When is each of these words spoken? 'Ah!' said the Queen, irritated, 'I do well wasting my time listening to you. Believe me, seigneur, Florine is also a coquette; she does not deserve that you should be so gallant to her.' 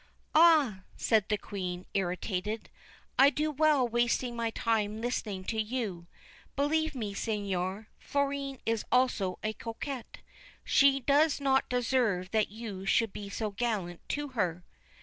'Ah!' 0.33 0.81
said 0.97 1.29
the 1.29 1.37
Queen, 1.37 1.85
irritated, 1.93 2.71
'I 3.19 3.29
do 3.29 3.51
well 3.51 3.87
wasting 3.87 4.35
my 4.35 4.49
time 4.49 4.99
listening 4.99 5.43
to 5.43 5.61
you. 5.61 6.07
Believe 6.55 6.95
me, 6.95 7.13
seigneur, 7.13 7.87
Florine 7.99 8.59
is 8.65 8.83
also 8.91 9.37
a 9.43 9.53
coquette; 9.53 10.17
she 10.63 11.01
does 11.01 11.39
not 11.39 11.69
deserve 11.69 12.31
that 12.31 12.49
you 12.49 12.83
should 12.83 13.13
be 13.13 13.29
so 13.29 13.51
gallant 13.51 14.01
to 14.09 14.29
her.' 14.29 14.63